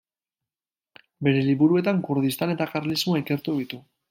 Bere 1.27 1.43
liburuetan 1.49 2.01
Kurdistan 2.09 2.55
eta 2.57 2.69
karlismoa 2.75 3.23
ikertu 3.27 3.61
ditu. 3.63 3.83